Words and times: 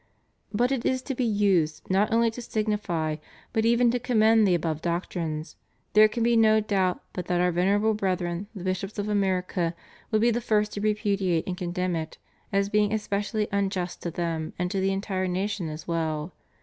But 0.51 0.71
if 0.71 0.79
it 0.83 0.89
is 0.89 1.03
to 1.03 1.13
be 1.13 1.23
used 1.23 1.87
not 1.87 2.11
only 2.11 2.31
to 2.31 2.41
signify, 2.41 3.17
but 3.53 3.67
even 3.67 3.91
to 3.91 3.99
commend 3.99 4.47
the 4.47 4.55
above 4.55 4.81
doctrines, 4.81 5.57
there 5.93 6.07
can 6.07 6.23
be 6.23 6.35
no 6.35 6.59
doubt 6.59 7.03
but 7.13 7.27
that 7.27 7.39
our 7.39 7.51
Venerable 7.51 7.93
Brethren 7.93 8.47
the 8.55 8.63
bishops 8.63 8.97
of 8.97 9.07
America 9.07 9.75
would 10.09 10.21
be 10.21 10.31
the 10.31 10.41
first 10.41 10.73
to 10.73 10.81
repudiate 10.81 11.45
and 11.45 11.55
condemn 11.55 11.95
it, 11.95 12.17
as 12.51 12.67
being 12.67 12.91
especially 12.91 13.47
unjust 13.51 14.01
to 14.01 14.09
them 14.09 14.53
and 14.57 14.71
to 14.71 14.79
the 14.81 14.91
entire 14.91 15.27
nation 15.27 15.69
as 15.69 15.87
well. 15.87 16.33